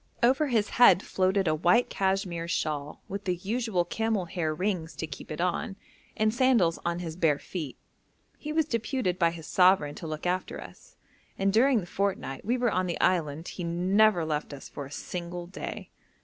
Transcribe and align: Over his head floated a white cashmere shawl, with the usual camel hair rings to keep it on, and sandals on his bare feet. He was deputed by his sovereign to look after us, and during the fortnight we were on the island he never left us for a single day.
Over 0.23 0.47
his 0.47 0.69
head 0.81 1.03
floated 1.03 1.47
a 1.47 1.53
white 1.53 1.91
cashmere 1.91 2.47
shawl, 2.47 3.03
with 3.07 3.25
the 3.25 3.35
usual 3.35 3.85
camel 3.85 4.25
hair 4.25 4.51
rings 4.51 4.95
to 4.95 5.05
keep 5.05 5.29
it 5.29 5.39
on, 5.39 5.75
and 6.17 6.33
sandals 6.33 6.79
on 6.83 6.97
his 6.97 7.15
bare 7.15 7.37
feet. 7.37 7.77
He 8.39 8.51
was 8.51 8.65
deputed 8.65 9.19
by 9.19 9.29
his 9.29 9.45
sovereign 9.45 9.93
to 9.93 10.07
look 10.07 10.25
after 10.25 10.59
us, 10.59 10.95
and 11.37 11.53
during 11.53 11.81
the 11.81 11.85
fortnight 11.85 12.43
we 12.43 12.57
were 12.57 12.71
on 12.71 12.87
the 12.87 12.99
island 12.99 13.47
he 13.49 13.63
never 13.63 14.25
left 14.25 14.53
us 14.55 14.67
for 14.67 14.87
a 14.87 14.91
single 14.91 15.45
day. 15.45 15.91